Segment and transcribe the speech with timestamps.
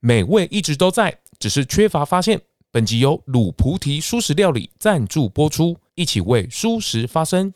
[0.00, 2.40] 美味一直都在，只是缺乏发现。
[2.70, 7.52] 本集由卤菩提蔬食料理赞助播出，一起为蔬食发声。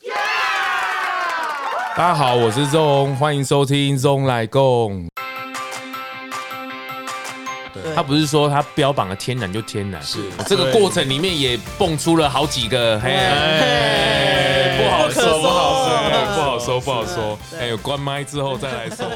[1.95, 5.07] 大家好，我是 ZONG，欢迎收听 ZONG 咙来共。
[7.95, 13.09] 他不是说他标榜的天然就天然，是这个过程里面也蹦出了好几个，嘿，
[14.83, 15.95] 不好说，不好说，
[16.35, 17.39] 不好说，不好说。
[17.57, 19.07] 还有关麦之后再来说。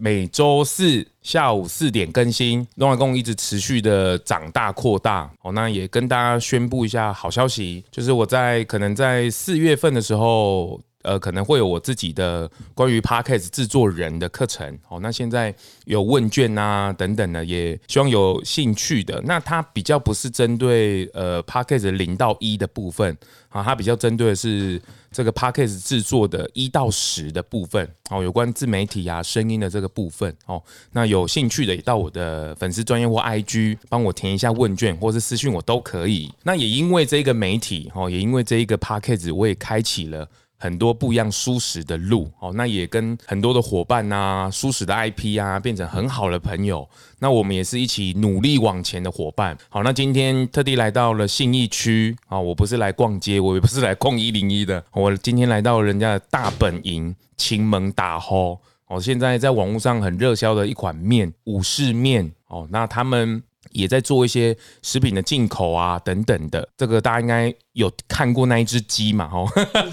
[0.00, 5.30] 每周四下午四点更新，咙来共一直持续的长大扩大。
[5.42, 10.80] 哦，那也跟大家宣布一下好消息，就是我在可能在四月份的时候。
[11.02, 15.54] 呃，可能会有我自己的关于 Podcast 制作人的课程，哦，那现在
[15.86, 19.18] 有问卷啊等等的，也希望有兴趣的。
[19.24, 23.16] 那它比较不是针对呃 Podcast 零到一的部分
[23.48, 24.78] 啊，它比较针对的是
[25.10, 36.32] 这个 Podcast 制作的一到十的部分，哦，有关自媒体啊声音的这个部分，哦，那有兴趣的也到我的粉丝专业或 IG 帮我填一下问卷，或是私讯我都可以。
[36.44, 40.28] 那也因为这个媒体，哦，也因为这一个 Podcast 我也开启了。
[40.60, 46.86] 很多不一样舒适的路哦，那也跟很多的伙伴呐、舒适的 IP 啊，变成很好的朋友。
[47.18, 49.56] 那我们也是一起努力往前的伙伴。
[49.70, 58.58] 好，那今天特地来到了信义区啊，我不是来逛街，我也不是来逛一零一的，我今天来到人家的大本营秦门大户。
[58.86, 63.42] 哦，现在在网络上很热销的一款面武士面哦，那他们。
[63.70, 69.30] 也在做一些食品的进口啊，等等的，这个大家应该有看过那一只鸡嘛？
[69.32, 69.48] 哦，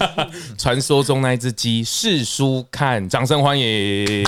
[0.58, 4.24] 传说中那一只鸡，试书看，掌声欢迎。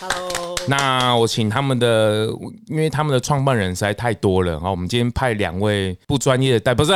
[0.00, 0.41] Hello。
[0.68, 2.26] 那我请他们的，
[2.68, 6.92] 因为他们的创办人实在太多了，好，我们今天派两位不专业的代， 不是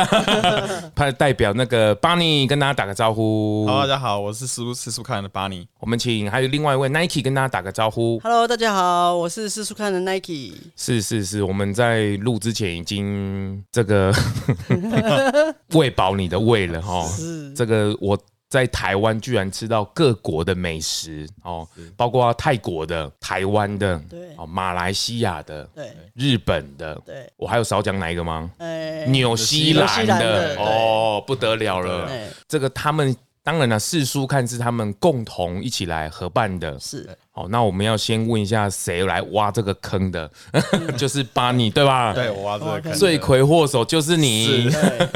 [0.95, 3.67] 派代表那个 Bonnie 跟大家打个招呼。
[3.67, 5.67] 好，大家好，我是试书试书看的 Bonnie。
[5.79, 8.19] 我们请还有另外一位 Nike 跟大家打个招呼。
[8.19, 10.53] Hello，大家好，我是试书看的 Nike。
[10.75, 14.13] 是是是，我们在录之前已经这个
[15.73, 17.05] 喂饱你的胃了哈。
[17.07, 18.17] 是这个我。
[18.49, 28.49] 在台湾居然吃到各国的美食哦，包括泰国的、台湾的、对哦，马来西亚的、对日本的，对，我还有少讲哪一个吗？
[28.57, 32.09] 呃，纽西兰的哦，不得了了。
[32.47, 33.13] 这个他们
[33.43, 36.79] 当然了，四叔看是他们共同一起来合办的。
[36.79, 40.29] 是，好，那我们要先问一下，谁来挖这个坑的？
[40.97, 42.13] 就是 Bonnie 对吧？
[42.13, 44.69] 对，我挖这个坑，罪魁祸首就是你。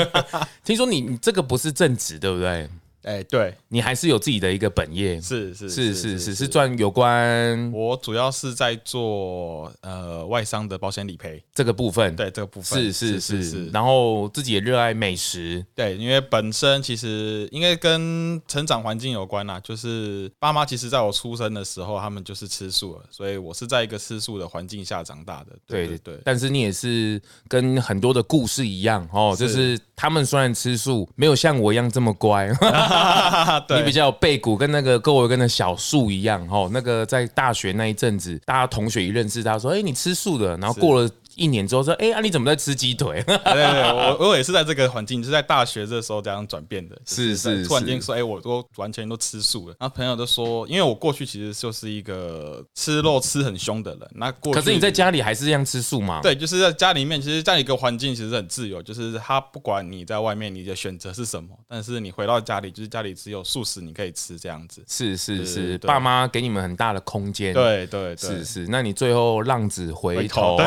[0.64, 2.70] 听说你你这个不是正职，对不对？
[3.04, 7.72] 哎、欸，对，你还是有自己的一个本业，是是是是是是赚有关。
[7.72, 13.68] 我主要是在做呃外商的保险理赔这个部分，对这个部分是是是是。
[13.70, 25.58] 然后自己也热爱美食，对，因为本身其实应该跟成长环境有关啦，就是爸妈其实在我出生的时候，他们就是吃素了，所以我是在一个吃素的环境下长大的。
[25.66, 26.20] 对对对。
[26.24, 32.48] 但是你也是跟很多的故事一样哦，就是他们虽然吃素，没有像我一样这么乖。
[33.78, 36.70] 你比较有背骨，跟那个各位跟那小树一样哦。
[36.74, 41.10] 那个在大学那一阵子，大家同学一认识他说：“哎，你吃素的。”然后过了。
[41.36, 43.22] 一年之后说，哎、欸，啊，你怎么在吃鸡腿？
[43.28, 46.98] 对对对，我我也是在这个环境，就是在大学这时候这样转变的。
[47.06, 49.76] 是是，突然间说，哎、欸，我都完全都吃素了。
[49.80, 54.10] 然后朋友都说，因为我过去其实就是一个吃肉吃很凶的人。
[54.16, 56.20] 那过去可是你在家里还是这样吃素吗？
[56.22, 64.84] 对，就是在家里面，其实这样一个环境其实很自由，就是他不管你在外面你的选择是什么，但是你回到家里，就是家里只有素食你可以吃这样子。
[64.88, 67.54] 是是是，爸妈给你们很大的空间。
[67.54, 68.68] 对对对，是是。
[68.68, 70.58] 那你最后浪子回头。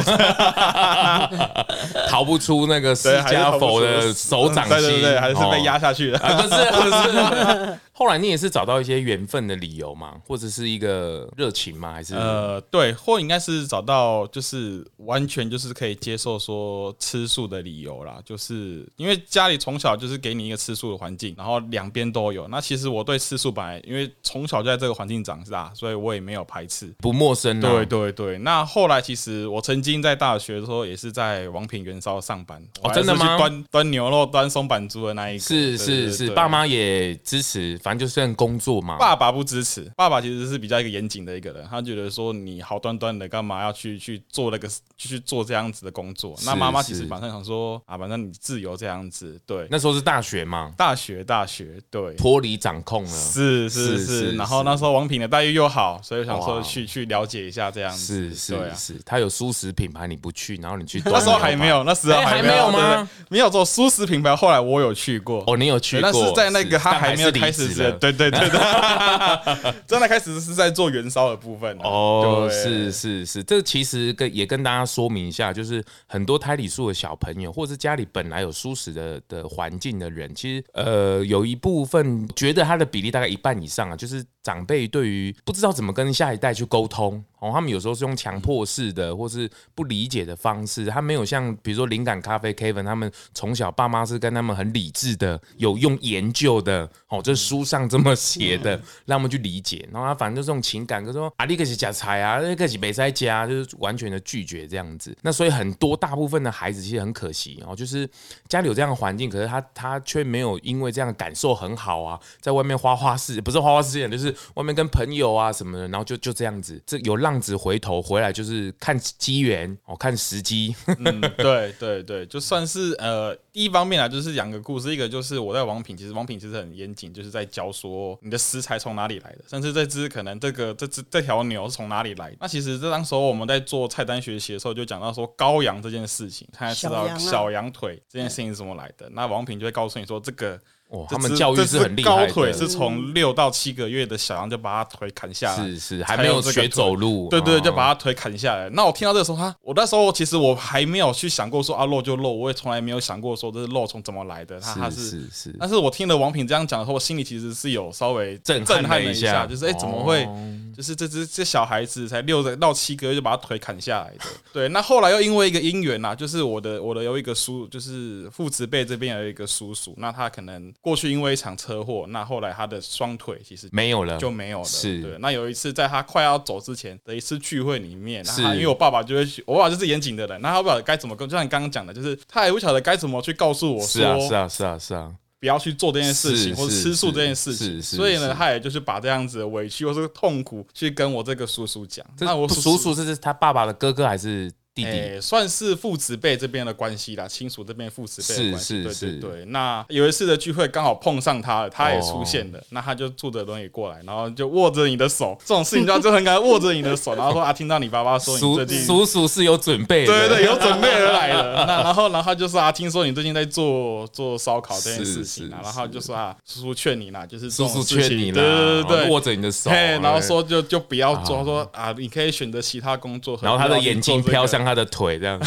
[2.08, 6.18] 逃不出那个释迦佛的手掌心，对对对，还是被压下去了。
[6.18, 7.78] 不是不是。
[7.96, 10.16] 后来你也是找到一些缘分的理由吗？
[10.26, 11.92] 或者是一个热情吗？
[11.92, 18.18] 还是呃，对，或应该是找到就是完全就是可以接受说吃素的理由啦。
[18.24, 22.48] 就是因为家里从小就是给你一个吃素的环境，然后两边都有。
[22.48, 27.60] 那其实我对吃素本来因为从小就在这个环境长大，所以我也没有排斥，不陌生。
[27.60, 28.38] 对对对。
[28.38, 32.60] 那后来其实我曾经在大学的时候也是在王品元烧上班。
[32.82, 33.38] 哦，真的吗？
[33.38, 35.44] 端端牛肉、端松板猪的那一个。
[35.44, 37.78] 是是是，爸妈也支持。
[37.84, 39.82] 反正就算工作嘛，爸爸不支持。
[39.94, 44.66] 爸爸其实是比较一个严谨的一个人，他觉得说你好端端的干嘛要去去做那个
[44.96, 46.34] 去做这样子的工作？
[46.46, 49.38] 那妈妈其实反正想说啊，反正你自由这样子。
[49.44, 53.10] 对，那时候是大学嘛，大学大学对，脱离掌控了。
[53.10, 58.30] 是是是，然后那时候王品的待遇又好，所以想说去去了解一下这样子。
[58.30, 63.06] 是是是，他有蔬食品牌你不去，然后你去 那时候还没有，那时候还没有吗？
[63.28, 65.44] 没有做蔬食品牌，后来我有去过。
[65.46, 66.10] 哦，你有去过？
[66.10, 67.73] 但是在那个他还没有开始。
[67.82, 67.92] 了。
[67.92, 87.24] 对对对对，真的 开始是在做元宵的部分哦，是是是，这其实跟也跟大家说明一下，就是很多胎里素的小朋友，或者是家里本来有蔬食的的环境的人，其实呃有一部分觉得他的比例大概一半以上啊，就是长辈对于不知道怎么跟下一代去沟通。
[87.40, 90.86] 哦，他们有时候是用强迫式的，或是不理解的方式。
[90.86, 96.88] 他没有像比如说灵感咖啡 Kevin 他们从小爸妈是跟他们很理智的，有用研究的。
[97.08, 98.70] 哦，这书上这么写的，
[99.04, 99.86] 让他们去理解。
[99.92, 105.14] 然后他反正就是用情感，就说啊，你可是假财啊，那个是没在家，就是完全的拒绝这样子。
[105.20, 108.08] 那所以很多大部分的孩子其实很可惜哦，就是
[108.48, 117.34] 家里有这样的环境，可是他他却没有因为这样感受很好啊，在外面花花世不是花花世界，就是外面跟朋友啊什么的，然后就就这样子，这有浪。
[117.44, 120.74] 子回头回来就是看机缘哦，看时机。
[120.86, 124.94] 嗯，对对对，就算是呃，第一方面啊，就是讲个故事。
[124.94, 132.36] 一个就是我在王品，其实王品其实很严谨，就是在教说你的食材从哪里来的，甚至这只可能这个这只这条牛是从哪里来的。
[132.40, 139.06] 那其实这当时候我们在做菜单学习的时候，就讲到说羔羊这件事情，他才知道小羊腿这件事情是怎么来的。
[139.10, 140.58] 那王品就会告诉你说这个。
[140.94, 142.26] 哦，他们教育是很厉害的。
[142.26, 148.70] 高腿是从六到七个月的小羊就把他腿砍下来，是是，还没有学走路，对对，就把他腿砍下来。
[148.70, 154.60] 那我听到这个时候，他，我那时候其实我还没有去想过说啊，肉就肉，我也从来没有想过说这是肉从怎么来的。
[154.60, 160.28] 他他是是是，但是我听了王品这样讲的时候，我心里其实是有稍微震震撼了一下，就是哎，怎么会？
[160.76, 164.24] 就是这只这小孩子才六到七个月就把他腿砍下来的。
[164.52, 174.64] 对，那后来又因为一个因缘呐，就是我的我的有一个叔，就是父慈辈这边有一个叔叔，那他可能过去因为一场车祸，那后来他的双腿其实没有了，就没有了。
[174.66, 175.16] 是，对。
[175.18, 185.14] 那有一次在他快要走之前的一次聚会里面，是，因为我爸爸就会，我爸爸就是严谨的人，那他不晓得该怎么跟，就像你刚刚讲的，就是他也不晓得该怎么去告诉我说，是啊，是啊，是啊，是啊。
[185.40, 192.04] 不要去做这件事情，或者吃素这件事情，所以呢，他也就是把这样子的委屈或是痛苦去跟我这个叔叔讲。
[192.20, 194.52] 那我叔叔这是他爸爸的哥哥还是？
[194.74, 198.82] 弟弟、欸、算是父子辈这边的关系啦，亲属这边父子辈的关系。
[198.82, 199.44] 对对对。
[199.46, 211.64] 那有一次的聚会刚好碰上他了，他也出现了，哦、那他就坐着轮椅过来，然后就握着你的手，这种事情就就很敢握着你的手，然后说啊，听到你爸爸说你最近叔叔是有准备，对对对，有准备而来的。
[211.66, 223.38] 那然后然后就说啊，听说你最近在做做烧烤这件事情啊，然后就说啊，叔叔劝你啦，就是叔叔劝你啦，对对对，握着你的手，然后说就就不要做，说啊，你可以选择其他工作。
[223.40, 225.38] 然后他的眼睛飘向他的腿，这样。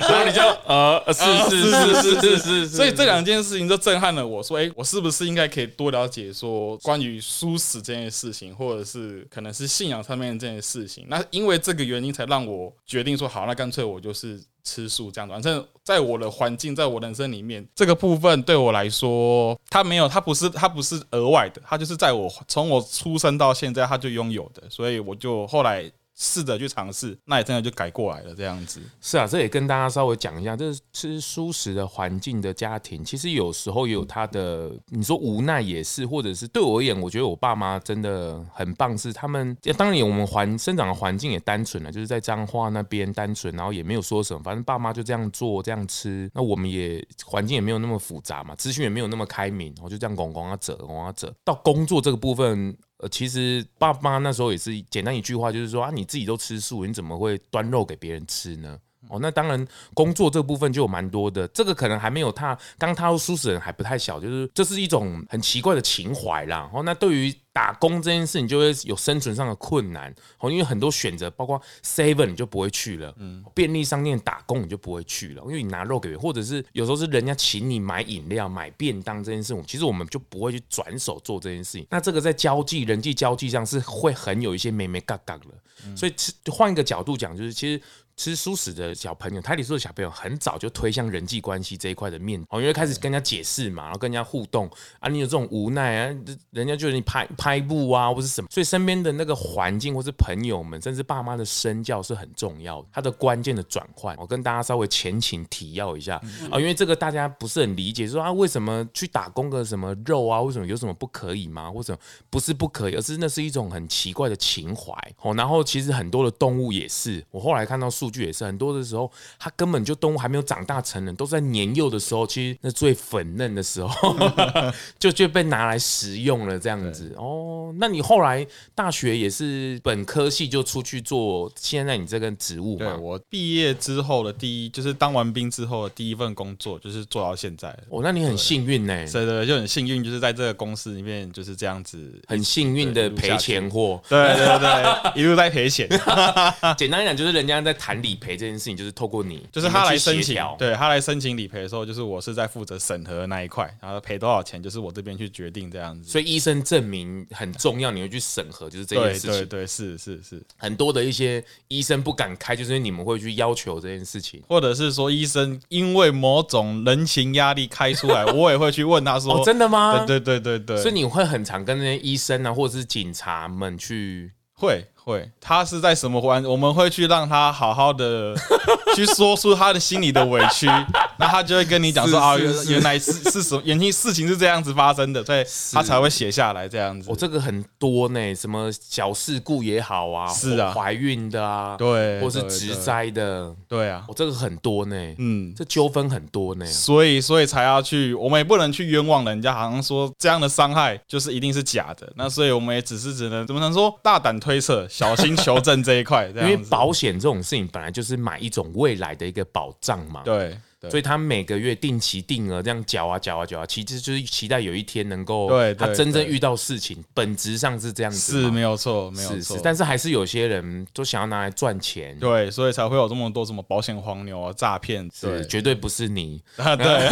[0.00, 11.06] 然后你就呃，是是是是是是，所以这两件事情就震撼了我，说，哎，我是不是应该可以多了解说关于蔬食这件事情，或者是可能是信仰上面这件事情？
[11.08, 15.32] 那因为这个原因，才让我决定说，好，那干脆我就是吃素这样子。
[15.32, 25.90] 反正在我的环境，在我人生里面，这个部分对我来说，它没有，它不是，它不是额外的，它就是在我从我出生到现在，它就拥有的，所以我就后来。
[26.16, 28.80] 试着去尝试，那也真的就改过来了，这样子。
[29.00, 52.76] 是啊，这也跟大家稍微讲一下，这是吃蔬食的环境的家庭，其实有时候也有他的，你说无奈也是，或者是对我而言，我觉得我爸妈真的很棒，是他们，当然我们环生长的环境也单纯了，就是在彰化那边单纯，然后也没有说什么，反正爸妈就这样做这样吃，那我们也环境也没有那么复杂嘛，资讯也没有那么开明，我就这样拱拱啊折拱啊折，到工作这个部分。
[53.08, 58.78] 其实爸妈那时候也是简单一句话，就是说啊，你自己都吃素，你怎么会端肉给别人吃呢？
[59.10, 66.70] 哦，那当然，工作这部分就有蛮多的，这个可能还没有踏刚踏入舒适人还不太小，就是这是一种很奇怪的情怀啦。
[66.72, 81.86] 哦，那对于打工这件事，你就会有生存上的困难哦，因为很多选择，包括 Seven 你就不会去了，嗯，便利商店打工你就不会去了，因为你拿肉给人，或者是有时候是人家请你买饮料、买便当这件事，其实我们就不会去转手做这件事情。
[81.88, 85.46] 那这个在交际、人际交际上是会很有一些眉眉角角的，
[85.86, 86.14] 嗯、所以
[86.50, 87.80] 换一个角度讲，就是其实。
[88.16, 96.16] 吃素食的小朋友，胎里素的小朋友，很早就推向人际关系这一块的面，哦，因为开始跟人家解释嘛，然后跟人家互动啊，你有这种无奈啊，
[96.50, 104.16] 人家觉得你拍拍布啊，或是什么，所以身边的那个环境或是朋友们，甚至爸妈的身教是很重要的，它的关键的转换。
[104.16, 106.14] 我跟大家稍微前情提要一下
[106.52, 111.68] 啊，因为这个大家不是很理解，说啊，为什么去打工个什么肉啊，为什么有什么不可以吗？
[111.68, 111.98] 或者
[112.30, 115.34] 不是不可以，而是那是一种很奇怪的情怀哦。
[115.34, 118.03] 然后其实很多的动物也是，我后来看到素。
[118.04, 124.14] 数据也是很多的时候，它根本就动物还没有长大成人，都在年幼的时候，其实那最粉嫩的时候
[124.98, 127.14] 就就被拿来食用了这样子。
[127.16, 132.84] 哦，那你后来大学也是本科系就出去做现在你这个职务吗？
[132.84, 137.68] 对，我毕业之后的第一就是当完兵之后的第一份工作就是做到现在。
[137.88, 138.94] 哦，那你很幸运呢。
[139.10, 144.02] 对对，就很幸运，就是在这个公司里面就是这样子，很幸运的赔钱货。
[144.10, 145.88] 对对对，一路在赔钱。
[146.76, 156.08] 简单来讲，就是人家在谈理赔这件事情，就是透过你，就是他来申请，对他来申请理赔的时候，就是我是在负责审核的那一块，然后赔多少钱，就是我这边去决定这样子。
[156.10, 159.30] 所以医生证明很重要，你会去审核，就是这件事情。
[159.30, 174.84] 对对对，是是是，很多的一些医生不敢开，就是你们会去要求这件事情，或者是说医生因为某种人情压力开出来，我也会去问他说：“哦，真的吗？”对对对对对，所以你会很常跟那些医生啊，或者是警察们去会。
[175.04, 176.42] 会，他是在什么环？
[176.44, 178.34] 我们会去让他好好的
[178.96, 180.66] 去说出他的心里的委屈，
[181.20, 187.10] 那他就会跟你讲说啊，原原来是是什么，原因事情是这样子发生的，所以他才会写下来这样子。
[187.10, 204.88] 我、哦、这个很多呢，什么小事故也好啊，是啊，怀孕的啊，对，或是职灾的，对啊，我、哦、这个很多呢，嗯，这纠纷很多呢，所以所以才要去，我们也不能去冤枉人家，好像说这样的伤害就是一定是假的，那所以我们也只是只能怎么能说大胆推测。
[204.96, 210.22] 小心求证这一块， 因为保险这种事情本来就是买一种未来的一个保障嘛。
[210.24, 210.56] 对。
[210.90, 219.58] 所以他每个月定期定额这样缴啊缴啊缴啊，其实就是期待有一天能够，对，他真正遇到事情，本质上是这样子，是没有错，没有错。
[219.62, 226.42] 但是还是有些人都想要拿来赚钱，对，所以才会有这么多什么保险黄牛啊、诈骗，对，绝对不是你。
[226.56, 227.08] 啊， 对，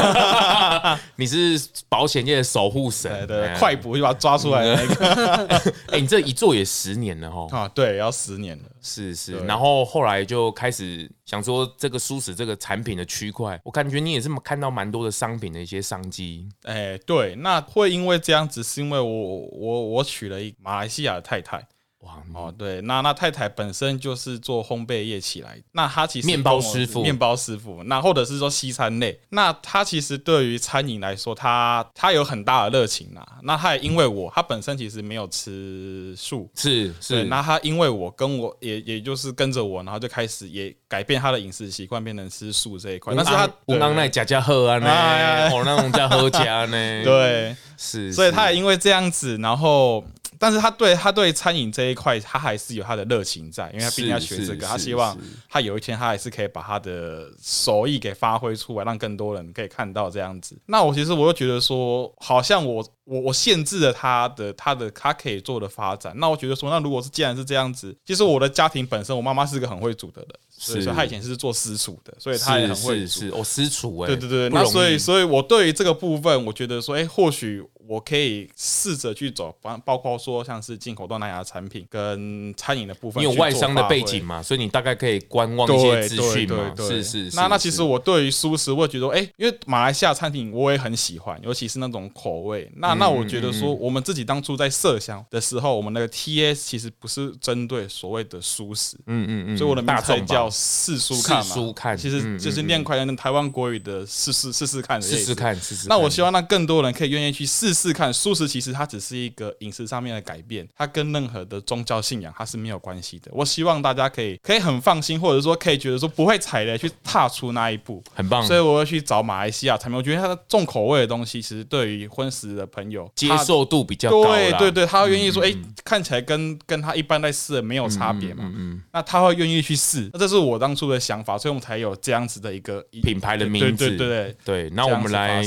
[1.17, 5.63] 你是保险业的守护神，对，快捕就把他抓出来的那个。
[5.89, 11.11] 哎，你这一做也十年了哈，啊，对，要十年了，是是，然后后来就开始。
[11.25, 16.47] 想说这个舒适这个产品的区块，我感觉你也是看到蛮多的商品的一些商机。
[16.65, 21.67] 哎，对，那会因为这样子，是因为我我我娶了一马来西亚的太太。
[22.03, 33.25] 哇哦，对，那那太太本身就是做烘焙业起来，那她其实面包师傅，面包师傅，那或者是说西餐类，那她其实对于餐饮来说，她她有很大的热情呐。
[33.45, 43.15] 那她也因为我，她本身其实没有吃素，是是，那她因为我跟我也也就是跟着我，然后就开始也改变她的饮食习惯，变成吃素这一块。
[43.15, 46.71] 但是她我刚那家家喝啊，那哦那种叫喝家呢，
[47.05, 50.03] 对，是，所以她也因为这样子，然后。
[50.43, 55.17] 但是他对他对餐饮这一块，他还是有他的热情在，因为他毕竟要学这个，他希望
[55.49, 60.59] 他有一天他还是可以把他的手艺给发挥出来，让更多人可以看到这样子。
[60.67, 66.13] 那我其实我又觉得说，好像我我我限制了他的他的他可以做的发展。
[66.17, 73.07] 那我觉得说，那如果是既然是这样子，其实我的家庭本身，我妈妈是个很会煮的人，所以说她以前是做私厨的，所以她也很会煮。
[73.07, 74.49] 是是，我私厨哎，对对对。
[74.51, 77.63] 那所以所以我对于这个部分，我觉得说，哎，或许。
[77.89, 83.21] 我可以试着去走，包包括说像是进口东南亚产品跟餐饮的部分。
[83.21, 84.41] 你有外商的背景嘛？
[84.41, 86.73] 所以你大概可以观望一些资讯嘛？
[86.79, 87.37] 是是是。
[87.37, 92.71] 那那其实我对于蔬食，我会觉得，哎、欸，因为马来西亚餐厅我也很喜欢，尤其是那种口味。
[92.77, 98.97] 那那我觉得说，我们自己当初在设想的时候，我们那个 TS 其实不是针对所谓的蔬食。
[99.07, 99.57] 嗯嗯嗯。
[99.57, 101.43] 所以我的名字叫试书看嘛。
[101.43, 105.89] 试蔬看，其实就是念快点台湾国语的试试试试看试试看试试。
[105.89, 107.63] 那我希望让更多人可以愿意去试。
[107.63, 113.31] 试试看，素食其实它只是一个饮食上面的改变，它跟任何的宗教信仰它是没有关系的。
[113.33, 118.45] 我希望大家可以可以很放心，或者说可以觉得说不会踩雷去踏出那一步，很棒。
[118.45, 122.82] 所以我会去找马来西亚产品，我觉得它的重口味的东西，其实对于荤食的朋友
[123.15, 124.25] 接受度比较高。
[124.25, 128.45] 对对对，他会愿意说，哎、嗯嗯欸，看起来跟跟他一般在试的没有差别嘛。
[128.47, 133.89] 嗯，嗯，嗯，那他会愿意去试，那这是我当初的想法，所以我们才有这样子的一个品牌的名字。
[133.89, 135.43] 对对对对，对，那我们来。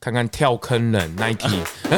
[0.00, 1.58] 看看跳坑人 Nike，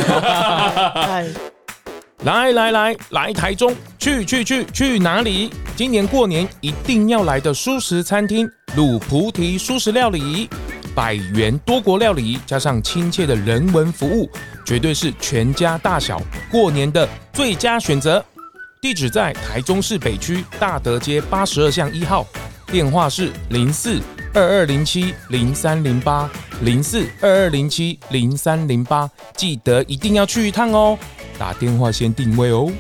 [2.25, 5.51] 来来来来台中，去去去去哪里？
[5.77, 10.49] 今年过年一定要来的素食餐厅卤菩提素食料理，
[10.95, 14.31] 百元多国料理加上亲切的人文服务，
[14.65, 16.21] 绝对是全家大小
[16.51, 18.25] 过年的最佳选择。
[18.81, 22.27] 地址在台中市北区大德街八十二巷一号，
[22.67, 24.01] 电话是零四
[24.33, 26.31] 二二零七零三零八。
[26.63, 30.99] 零四二二零七零三零八，记得一定要去一趟哦！
[31.39, 32.71] 打电话先定位哦。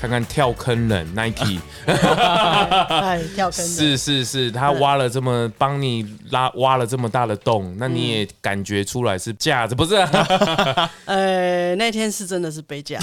[0.00, 1.58] 看看跳坑人 Nike，
[2.88, 3.66] 哎，跳坑。
[3.66, 9.96] 是是是，他挖了这么帮你拉挖了这么大的洞，那你也感觉出来是架子不是？
[11.06, 12.98] 呃，那天是真的是背架，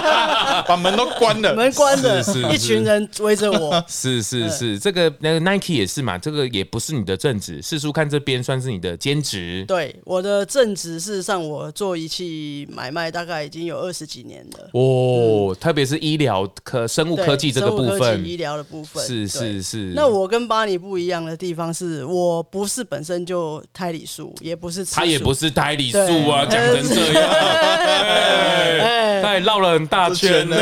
[0.66, 3.84] 把门都关了，门关了，是一群人围着我。
[3.86, 9.64] 是是是，这个那个 Nike 也是嘛，这个也不是你的正职，四叔看这边算是你的兼职。
[9.68, 14.70] 对，我的正职事实上我做仪器买卖大概已经有二十几年了。
[14.72, 19.92] 哦，特别是医疗科、生物科技这个部分，医疗的部分是是是。
[19.94, 27.30] 那我跟巴尼不一样的地方是，我不是本身就胎里素，也不是他也不是胎里素啊，讲成这样，
[29.22, 30.56] 他也绕了很大圈呢，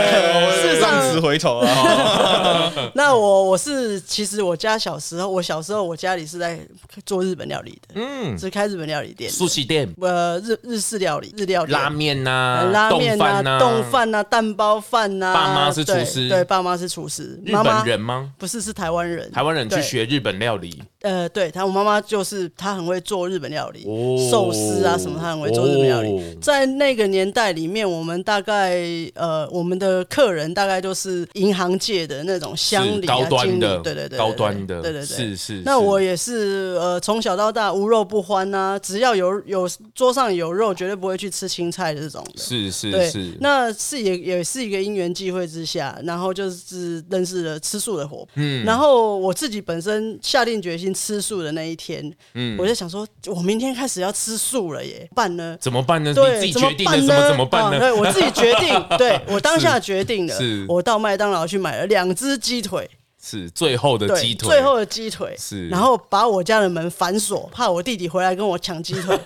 [0.80, 2.72] 浪子回头啊。
[2.94, 6.58] 那我我是其实我家小时候，我小时候我家里是在
[7.04, 15.34] 做日本料理的，嗯，是开日本料理店，寿喜店，呃，日日式料理，日料理，拉面呐，拉面呐，冻饭呐，蛋包饭呐。
[15.34, 17.15] 爸妈是厨师，对，爸妈是厨师。
[17.22, 18.32] 日本人吗？
[18.38, 19.30] 不是，是台湾人。
[19.30, 20.82] 台湾人去学日本料理。
[21.06, 23.84] 呃，对他，我妈妈就是她很会做日本料理，
[24.28, 26.36] 寿司啊什么，她很会做日本料理。
[26.42, 28.80] 在那个年代里面，我们大概
[29.14, 35.62] 呃，我们的客人大概都是银行界的那种乡里啊，高端的，对对对，高端的，对对对，是是。
[35.64, 42.42] 那我也是呃，从小到大无肉不欢呐，只要有有桌上有肉，绝对不会去吃青菜的这种的。
[42.42, 43.32] 是是是。
[43.38, 48.28] 那是也也是一个因缘际会之下，然后就是认识了吃素的伙伴。
[48.34, 48.64] 嗯。
[48.64, 50.95] 然后我自己本身下定决心。
[50.96, 55.56] 吃素的那一天，嗯，我就想说，我明天开始要吃素了耶，办呢？
[55.60, 56.14] 怎么办呢？
[56.14, 57.78] 对，你自己决定的，怎么怎么办呢？
[57.78, 62.88] 对，我自己决定， 对我当下决定的，是我到麦当劳去买了两只鸡腿，
[63.22, 69.18] 是最后的鸡腿，最后的鸡腿，是，然后把我家的门反锁，怕我弟弟回来跟我抢鸡腿，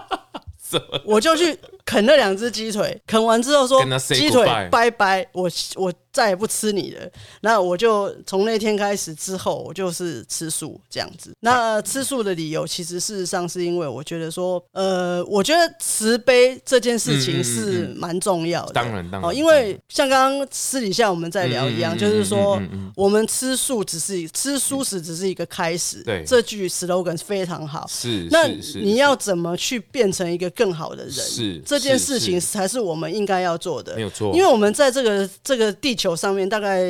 [1.04, 5.90] 我就去啃了两只鸡腿，啃完之后说鸡腿拜拜，我我。
[6.10, 7.08] 再也不吃你了，
[7.42, 11.30] 那我就从那天开始之后，我就是吃素这样子。
[11.38, 18.72] 那吃素的理由，其实事实上是因为我觉得说，呃，我觉得慈悲这件事情是蛮重要的。
[18.72, 22.60] 当然，当然，因为像刚刚私底下我们在聊一样，就是说，
[22.96, 26.02] 我们吃素只是吃素食只是一个开始。
[26.02, 27.86] 对，这句 slogan 非常好。
[27.88, 31.12] 是，那你要怎么去变成一个更好的人？
[31.12, 33.94] 是这件事情才是我们应该要做的。
[33.94, 36.18] 没有错，因为我们在这个这个地球。
[36.18, 36.82] 上面大概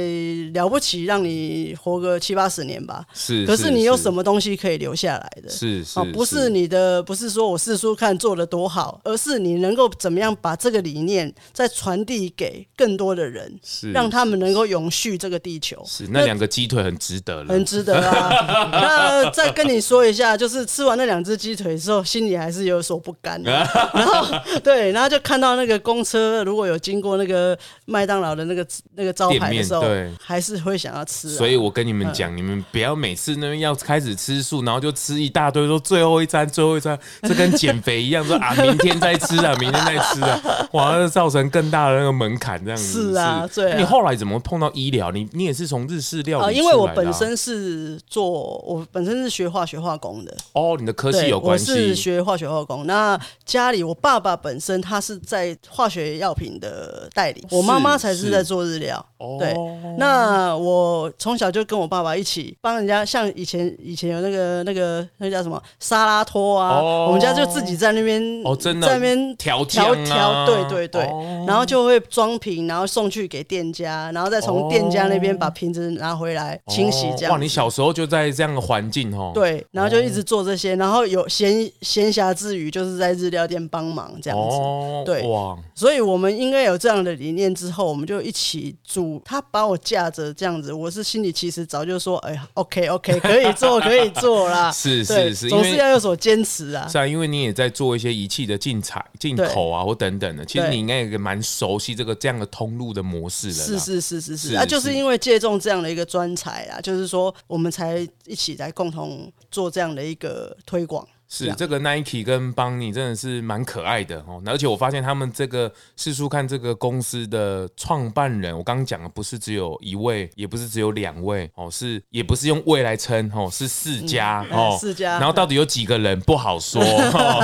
[0.55, 3.05] 了不起，让你活个七八十年吧。
[3.13, 5.51] 是，可是你有什么东西可以留下来的？
[5.51, 15.83] 是是，不是你的，不是说我四叔看做的多好，而是你能够怎么样把这个理念再传递给更多的人，是，让他们能够永续这个地球。
[15.85, 18.71] 是，那两个鸡腿很值得了，很值得啊。
[18.71, 23.43] 那再跟你说一下，就是吃完那两只鸡腿之后，心里还是有所不甘。
[23.43, 23.67] 然
[24.07, 24.25] 后
[24.63, 29.09] 对，然后就看到那个公车如果有经过那个麦当劳的那个那个。
[29.19, 31.29] 招牌的时候，对，还是会想要吃。
[31.31, 40.41] 所以我跟你们讲，你们不要每次那边要开始吃素，然后就吃一大堆，说最后一餐，最后一餐，这跟减肥一样，说啊，明天再吃啊，明天再吃啊，
[40.73, 43.13] 哇，那造成更大的那个门槛，这样子。
[43.13, 43.77] 是啊，对。
[43.77, 45.11] 你后来怎么碰到医疗？
[45.11, 46.45] 你你也是从日式料理？
[46.45, 48.31] 啊因为我本身是做，
[48.67, 50.37] 我本身是学化学化工的。
[50.53, 51.73] 哦，你的科系有关系。
[51.73, 52.87] 我是学化学化工。
[52.87, 59.05] 那家里，我爸爸本身他是在化学药品的代理，我妈妈才是在做日料。
[59.39, 59.55] 对，
[59.97, 71.03] 那我从小就跟我爸爸一起帮人家，像以前以前有那个那个那叫什么沙拉托啊，我们家就自己在那边哦，真的在那边调调调，对对对，
[71.47, 77.33] 然后就会装瓶，然后送去给店家，然后再从店家那边把瓶子拿回来清洗这样。
[77.33, 79.33] 哇，你小时候就在这样的环境哦？
[79.35, 84.58] 对，然后就一直做这些，然后有闲闲暇之余就是在日料店帮忙这样子。
[85.05, 89.21] 对，哇，所以我们应该有这样的理念之后，我们就一起煮。
[89.25, 94.71] 他把我架着这样子，我是心里其实早就说，哎呀，OK OK，可以做，可以做啦。
[94.71, 96.87] 是是是，总是要有所坚持啊。
[96.89, 100.45] 是啊，因为你也在做一些仪器的进采、进口啊，或等等的。
[100.45, 103.55] 其实你应该也蛮熟悉这个这样的通路的模式的。
[103.55, 111.07] 是是是是是，啊，就是因为借重这样的一个专才啊，就是说我们才一起来共同做这样的一个推广。
[111.29, 126.83] 是这个 Nike 跟邦尼真的是蛮可爱的哦，而且我发现他们这个四叔看这个公司的创办人，我刚刚讲的不是只有一位，也不是只有两位哦，是也不是用位来称哦，是四家哦，四家，然后到底有几个人不好说，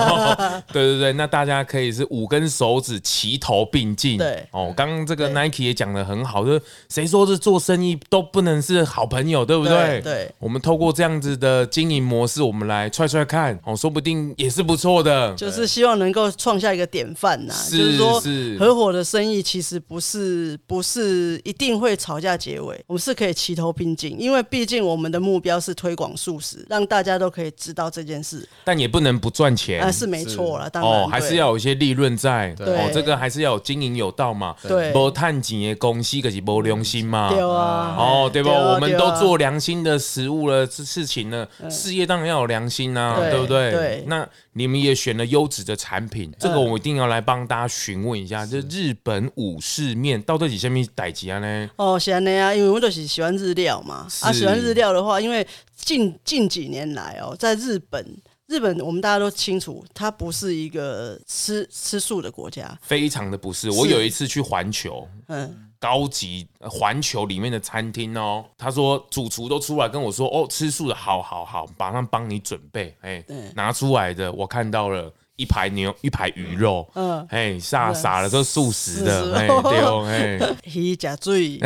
[0.73, 10.01] 对对对，那大家可以是五根手指齐头并进，对哦，刚刚这个 Nike 也讲的很好，就是谁说是做生意都不能是好朋友，对不对？
[10.01, 13.74] 对，我们透过这样子的经营模式，我们来踹踹看哦。
[13.75, 15.35] 哦，说不定也是不错的。
[15.35, 18.21] 就是希望能够创下一个典范呐，就是说
[18.59, 28.49] 合伙的生意其实不是不是一定会吵架结尾，我们是可以齐头并进，因为毕竟我们的目标是推广素食，让大家都可以知道这件事。
[28.65, 32.55] 但也不能不赚钱啊，是没错了，当然哦，还是要有一些利润在。
[32.61, 34.55] 哦，这个还是要有经营有道嘛。
[34.63, 37.31] 对，无探钱的公司可是无良心嘛。
[37.31, 38.53] 对啊，哦，对吧？
[38.53, 43.64] 我们都做良心的食物了，这事情了，事业当然要有良心呐，对不对？
[43.71, 44.29] 对，那。
[44.57, 48.47] 你们也选了优质的产品，这个我一定要来帮大家询问一下。
[48.47, 51.41] 这日本武士面到底是什么代级啊？
[51.41, 51.69] 呢？
[51.75, 54.07] 哦，是安尼啊，因为我就是喜欢日料嘛。
[54.21, 58.07] 啊，喜欢日料的话，因为近近几年来哦，在日本，
[58.55, 63.69] 日本我们大家都清楚，它不是一个吃吃素的国家，非常的不是。
[63.69, 65.71] 我有一次去环球，嗯。
[65.81, 73.23] 高级环球里面的餐厅哦，他说主厨都出来跟我说哦，吃素的好好好，马上帮你准备，哎，
[73.55, 75.13] 拿出来的我看到了。
[75.37, 80.39] 一排牛，一排鱼肉，嗯，哎，傻傻了都素食的，哎，对哦，哎，
[80.75, 81.59] 鱼加水，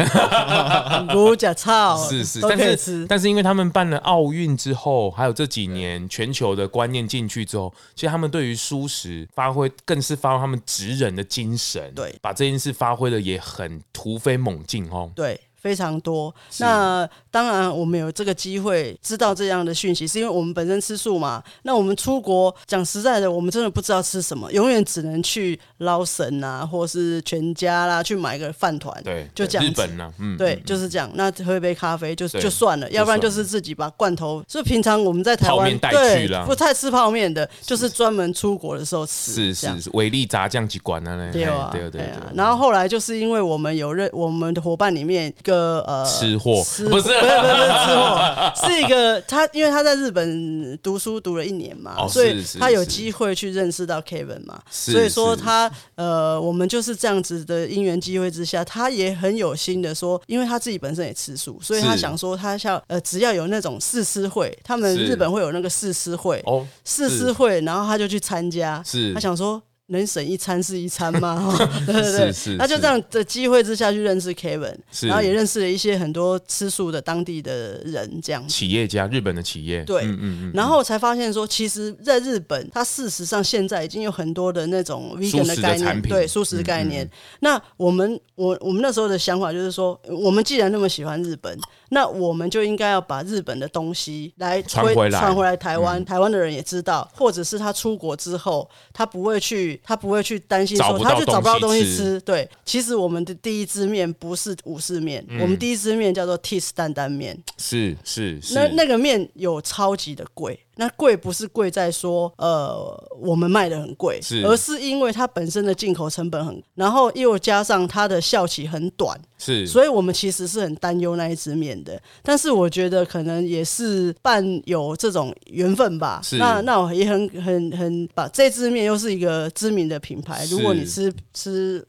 [1.13, 15.39] 牛加草，是是，但是但是因为他们办了奥运之后，还有这几年全球的观念进去之后，其实他们对于素食发挥更是发挥他们职人的精神，对，把这件事发挥的也很突飞猛进哦，对。
[15.61, 16.35] 非常多。
[16.59, 21.43] 那当然，我们有这个机会知道这样的讯息，是因为我们本身吃素嘛。
[21.63, 28.99] 那我们出国，讲实在的，我们真的不知道吃什么，永远只能去捞神啊，或是全家啦，去买个饭团。
[29.03, 29.71] 对，就这样子。
[29.71, 31.11] 日本呢、啊，嗯，对，就是这样。
[31.15, 34.43] 那喝一杯咖啡就就算了，要不然就是自己把罐头。
[34.49, 39.33] 所以平常我们在台湾对不太吃泡面的，就是专门出国的时候吃。
[39.33, 41.31] 是是是，维力炸酱机关呢？
[41.33, 42.13] 对啊，对对对。
[42.35, 45.33] 然后后来就是因为我们有认我们的伙伴里面。
[45.49, 46.63] 个呃，吃货。
[46.63, 46.89] 不是。
[46.89, 66.43] 不是不是吃货，是一个他，因为他在日本读书读了一年嘛，所以他有机会去认识到 Kevin 嘛，所以说他呃，我们就是这样子的因缘机会之下，他也很有心的说，因为他自己本身也吃素，所以他想说他像呃，只要有那种试吃会，他们日本会有那个试吃会。
[66.47, 69.15] 哦，试吃会，然后他就去参加，是。
[69.15, 69.63] 他想说。
[69.89, 71.55] 能省一餐是一餐吗？
[71.87, 78.47] 对对对，那就这样的机会之下去认识 Kevin，然后也认识了一些很多吃素的当地的人，这样。
[78.47, 87.09] 企业家，日本的企业，对，嗯嗯，然后才发现说，其实在日本，它事实上现在已经有很多的那种 vegan 的概念，对，素食概念。
[87.41, 91.59] 那我们我我们那时候的想法就是说，我们既然那么喜欢日本。
[91.91, 102.21] 那我们就应该要把日本的东西来传回来，传回来台湾，台湾的人也知道，或者是他出国之后，他不会去，他不会去担心说他就找不到东西吃。
[102.21, 110.59] 对，其实我们的第一支面不是武士面，我们第一支面叫做 Teeth 担担面，是是，那那个面有超级的贵。
[110.81, 112.79] 那贵不是贵在说，呃，
[113.21, 122.01] 我们卖的很贵，是而是因为它本身的进口成本很，然后又加上它的效期很短，是，所以我们其实是很担忧那一只面的。
[122.23, 126.21] 但是我觉得可能也是伴有这种缘分吧。
[126.23, 130.47] 是，那那我也很很很把这只面又是一个知名的品牌。
[130.49, 131.85] 如果你吃吃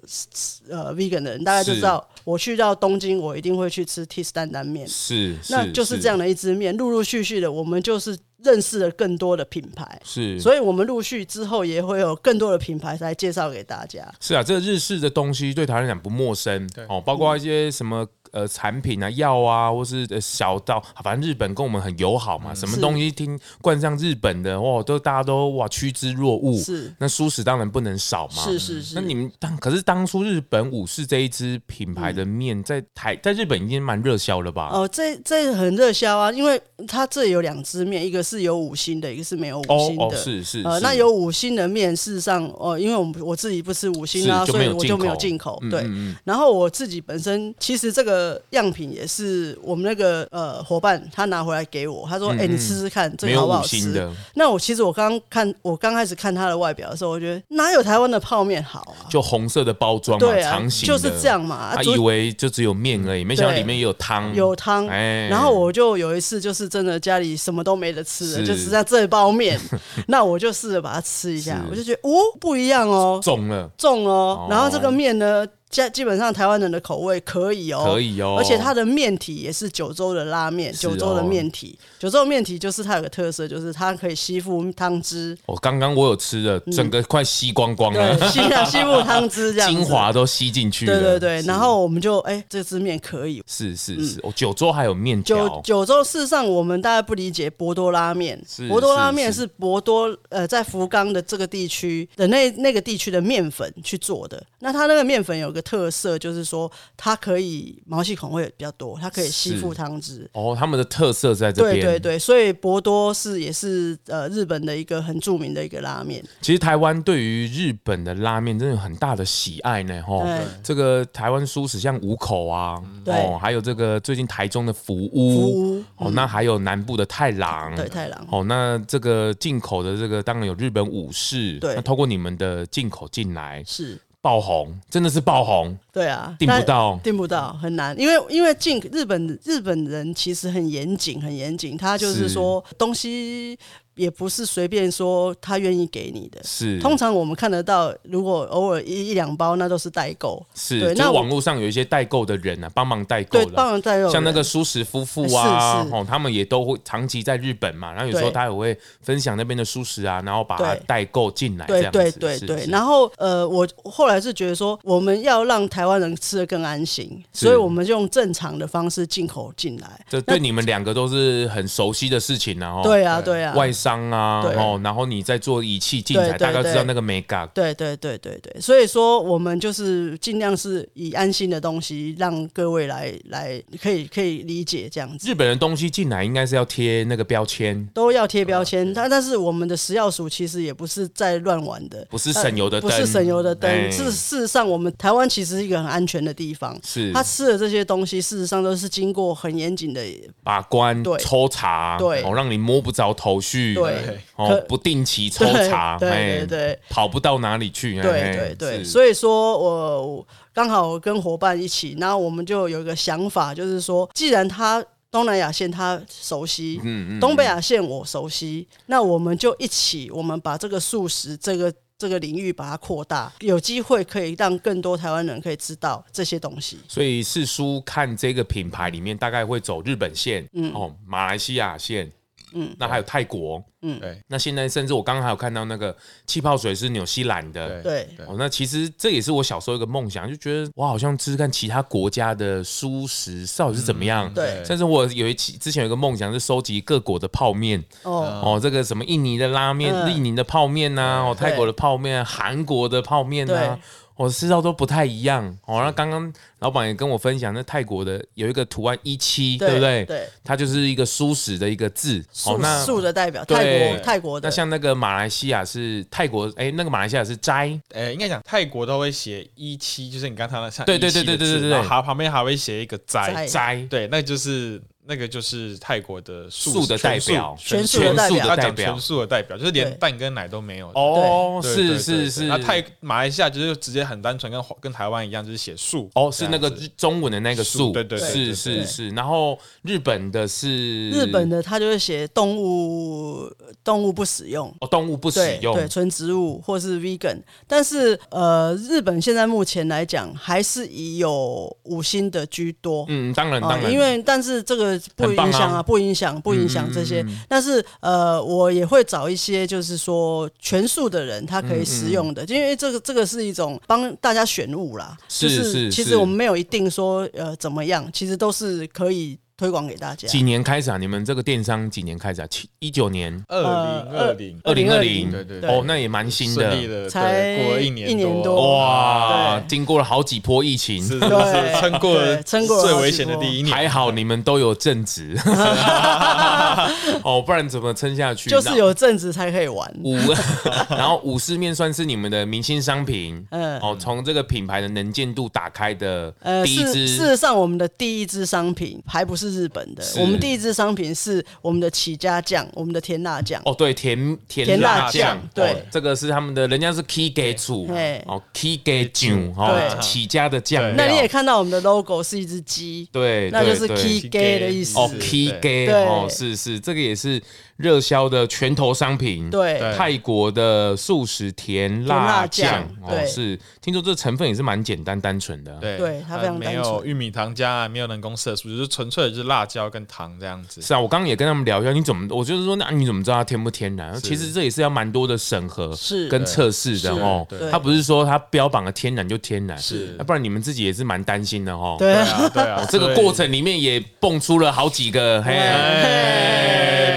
[0.67, 4.87] 呃 vegan 的人，大概就知道，我去到东京，我一定会去吃担担面。
[4.87, 8.17] 是，那就是这样的一支面，陆陆续续的，我们就是。
[8.43, 14.09] 认识了更多的品牌，是，所以我们陆续之后也会有更多的品牌来介绍给大家。
[14.19, 18.07] 是啊，这个日式的东西对台湾人讲不陌生，对哦，包括一些什么。
[18.31, 26.57] 呃，产品啊，药啊，或是呃小到，反正日本跟我们很友好嘛，嗯、什么东西听冠上日本的，哇，都大家都哇趋之若鹜。
[26.57, 28.43] 是，那素食当然不能少嘛。
[28.43, 28.95] 是是是。
[28.95, 34.69] 那你们当可是当初日本武士这一支品牌的面在台在日本已经蛮热销了吧？
[34.71, 40.03] 哦，这这很热销啊，因为它这有两支面，一个是有五星的，一个是没有五星的。
[40.03, 40.61] 哦，哦是是。
[40.63, 45.61] 呃，那有五星的面，事实上，哦，因为我们我自己不吃五星啊，所以我就没有进口。
[45.69, 45.85] 对。
[46.23, 48.18] 然后我自己本身其实这个
[48.51, 48.89] 样品。
[48.89, 59.05] 也是我们那个呃伙伴，他拿回来给我，他说：“哎、嗯嗯欸，你试试看，这个好不好吃？”那我其实我刚看，我刚开始看它的外表的时候，我觉得哪有台湾的泡面好啊？
[59.09, 61.75] 就红色的包装嘛，对啊，长形就是这样嘛。
[61.75, 64.87] 他以为就只有面而已，没想到里面也有汤，有汤。
[64.87, 69.59] 哎，然后我就有一次就是真的家里什么都没得吃了，就只剩这包面，
[70.07, 74.47] 那我就试着把它吃一下，我就觉得哦不一样哦，重了，重哦。
[74.49, 75.45] 然后这个面呢？
[75.69, 85.37] 基基本上台湾人的口味可以哦，可以哦，而且它的面体也是九州的拉面，九州的面体，九州面体就是它有个特色，就是它可以吸附汤汁。
[85.45, 90.87] 我刚刚我有吃的，整个快吸光光了，吸 吸附汤汁这样，精华都吸进去。
[90.87, 95.47] 对对对，然后我们就哎，这支面可以，是是是，哦，九州还有面条。
[95.47, 106.39] 九九州事实上我们大家不理解博多拉面，博多拉面是博多呃在福冈的这个地区的那那个地区的面粉去做的，那它那个面粉有个特色就是。
[106.39, 110.25] 是说它可以毛细孔会比较多，它可以吸附汤汁。
[110.31, 111.81] 哦，他们的特色在这边。
[111.85, 116.23] 对对对，所以博多是也是呃日本的一个很著名的一个拉面。
[116.39, 120.25] 其实台湾对于日本的拉面真的有很大的喜爱呢，吼。
[120.63, 128.27] 这个台湾蔬食像五口啊，哦，还有这个最近台中的福屋，哦，那还有南部的太郎，对太郎。
[128.31, 133.99] 哦，那这个进口的这个当然有日本武士，对，那透过你们的进口进来是。
[134.21, 135.77] 爆红，真的是爆红。
[135.91, 143.57] 对啊，订不到，订不到，很难，因为因为进日本日本人其实很严谨，很严谨，他就是说是东西。
[143.99, 146.79] 也不是随便说他愿意给你的，是。
[146.79, 150.93] 通常我们看得到，如果偶尔一一两包，那都是代购，是对。
[150.93, 162.65] 那网络上有一些代购的人啊，帮忙代购，对，帮忙代购，像那个舒适夫妇啊，哦，他们也都会长期在日本嘛，然后有时候他也会分享那边的舒适啊，然后把它代购进来，对对对对。
[162.67, 170.05] 然后呃，我后来是觉得说，我们要让台湾人吃的更安心，所以我们就用正常的方式进口进来。
[170.07, 173.88] 这对你们两个都是很熟悉的事情，然后对啊对啊，外商。
[173.89, 177.49] 商啊，哦，然后你再做仪器进来，大概知道那个美感。
[177.53, 185.27] 对对对对对，所以说我们就是尽量是以安心的东西，让各位来来可以可以理解这样子。
[185.27, 188.93] 日本的东西进来应该是要贴那个标签，都要贴标签。
[188.93, 193.91] 但但是我们的食药署其实也不是在乱玩的，不是省油的灯，不是省油的灯。
[193.91, 196.79] 是事实上，我们台湾其实是一个很安全的地方。
[196.83, 200.01] 是，他吃的这些东西，事实上都是经过很严谨的
[200.43, 203.78] 把关、抽查，对，哦，让你摸不着头绪。
[203.79, 208.01] 对，哦，不定期抽查，对对对，跑不到哪里去。
[208.01, 226.77] 对对对，所以说我刚好跟伙伴一起，然后我们就有一个想法，就是说，既然他东南亚线他熟悉，嗯嗯，东北亚线我熟悉，那我们就一起，我们把这个素食这个这个领域把它扩大，有机会可以让更多台湾人可以知道这些东西。
[226.87, 232.11] 所以四叔看这个品牌里面，大概会走日本线，嗯哦，马来西亚线。
[232.53, 248.41] 嗯，那还有泰国，嗯，对，那现在甚至我刚刚还有看到那个气泡水是纽西兰的，对，哦，那其实这也是我小时候一个梦想，就觉得我好像吃吃看其他国家的蔬食到底是怎么样，对，甚至我有一期之前有一个梦想是收集各国的泡面，哦。
[248.43, 253.77] 哦，这个什么印尼的拉面、印尼的泡面呐，哦，泰国的泡面、韩国的泡面呐。
[254.19, 255.81] 我吃到都不太一样哦。
[255.81, 260.03] 那刚刚老板也跟我分享，那泰国的有一个图案一七，对不对？
[260.03, 263.45] 对，它就是一个蔬食的一个字，哦，那素的代表。
[263.45, 264.49] 泰国泰国的。
[264.49, 274.81] 那像那个马来西亚是泰国，哎，那个马来西亚是斋，哎，应该讲泰国都会写一七，就是你刚才那像对对对对对对对，然后旁边还会写一个斋斋，对，那就是。
[275.09, 280.87] 那个就是泰国的素的代表，全素的代表，他讲全素的代表，就是连蛋跟奶都没有。
[280.89, 282.43] 哦，是是是。
[282.43, 286.07] 那泰马来西亚就是直接很单纯，跟跟台湾一样，就是写素。
[286.13, 287.91] 哦，是那个中文的那个素。
[287.91, 289.09] 对对，是是是。
[289.09, 293.51] 然后日本的是日本的，他就是写动物
[293.83, 294.71] 动物不使用。
[294.79, 297.41] 哦，动物不使用，对，纯植物或是 vegan。
[297.67, 303.05] 但是呃，日本现在目前来讲，还是以有五星的居多。
[303.09, 303.91] 嗯，当然当然。
[303.91, 304.98] 因为但是这个。
[305.15, 307.25] 不影响啊，不影响，不影响这些。
[307.47, 315.17] 但是呃，我也会找一些就是说全素的人，他可以食用的，因为这个这个是一种帮大家选物啦。
[315.27, 315.91] 是是是。
[315.91, 319.37] 其实我们没有一定说呃怎么样，其实都是可以。
[319.59, 320.25] 推广给大家。
[320.25, 320.97] 几年开始啊？
[320.97, 322.47] 你们这个电商几年开始啊？
[322.47, 323.69] 七一九年，二零
[324.17, 329.61] 二零，二零二零，对对哦，那也蛮新的，才过了一年一年多哇！
[329.67, 335.37] 经过了好几波疫情，是撑过了撑过最危险的第一年，还好你们都有正职，
[337.21, 338.49] 哦，不然怎么撑下去？
[338.49, 339.93] 就是有正职才可以玩。
[340.05, 340.15] 五，
[340.89, 349.48] 然后五四面算是你们的明星商品，嗯，哦，从这个品牌的能见度打开的第一支，事实上我们的第一支商品还不是。
[349.49, 350.03] 是日本的。
[350.19, 353.61] 我们第一支商品是我们的起家酱，我们的甜辣酱。
[353.65, 357.87] 哦，对，甜甜辣酱，对，这个是他们的，人家是起家厝，
[358.25, 360.95] 哦，k 给酱，哦，起家的酱。
[360.95, 364.97] 那你也看到我们的 logo 是一只鸡，对，那就是 k 给的意思。
[364.97, 367.41] 哦，起家，哦，是是，这个也是。
[367.79, 369.79] 热销的拳头商品，对。
[369.97, 380.81] 泰国的素食甜辣酱，哦，是听说这成分也是蛮简单单纯的，对，它非常单纯，没有玉米糖加，没有人工色素，就是纯粹的就是辣椒跟糖这样子。
[380.81, 384.13] 是啊，我刚刚也跟他们聊一下，你怎么，我就是说，那你怎么知道它天不天然？
[384.19, 386.27] 其实这也是要蛮多的审核是。
[386.27, 387.47] 跟测试的哦。
[387.71, 391.95] 它不是说它标榜的天然就天然，是，不然你们自己也是蛮担心的哦。
[391.97, 395.55] 对啊，对啊，这个过程里面也蹦出了好几个嘿。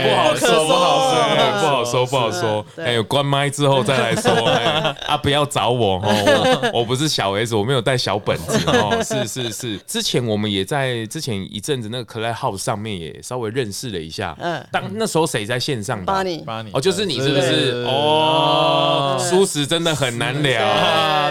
[0.02, 2.64] 不好说，不好说，不好说，不好说。
[2.76, 4.30] 哎，关麦之后再来说。
[5.06, 9.00] 啊，不要找我哦，我不是小 S，我没有带小本子哦。
[9.04, 14.36] 是是是，之前我们也在之前一阵子那个 Clubhouse 上面也稍微认识了一下。
[14.40, 16.04] 嗯，当那时候谁在线上？
[16.04, 16.70] 巴尼，巴尼。
[16.72, 17.84] 哦，就是你，是不是？
[17.86, 20.60] 哦，舒适真的很难聊。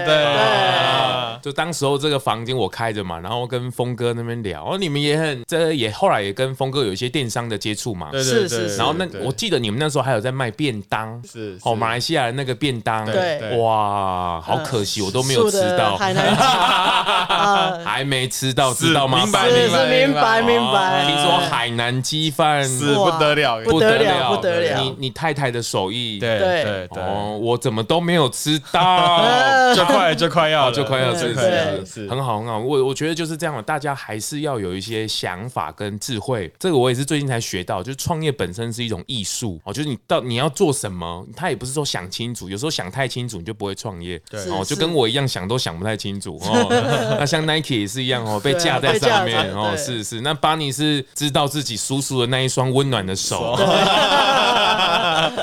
[0.06, 1.02] 对。
[1.42, 15.98] 就当时候这个房间我开着嘛，然后跟峰哥那边聊，哦，你们也很这也后来也跟峰哥有一些电商的接触嘛，是是，然后那我记得你们那时候还有在卖便当，是哦，马来西亚的那个便当，对，哇，好可惜我都没有吃到，
[17.84, 19.24] 还没吃到，知道吗？
[19.24, 21.06] 明白明白明白明白。
[21.06, 26.64] 听说海南鸡饭是不得了，不得了不得了，你你太太的手艺，对对。
[26.64, 29.24] 对，哦，我怎么都没有吃到，
[29.76, 31.34] 就快就快要就快要吃。
[31.34, 36.52] 是是很好很好，我我觉得就是这样，大家还是要有一些想法跟智慧。
[36.60, 44.22] 这个我也是最近才学到，就是创业本身是一种艺术哦，就是你到你要做什么，他也不是说想清楚，有时候想太清楚你就不会创业。
[44.30, 46.68] 对哦，就跟我一样想都想不太清楚哦。
[47.18, 50.20] 那像 Nike 也是一样哦，被架在上面哦，是是。
[50.20, 53.54] 那巴尼是知道自己叔叔的那一双温暖的手。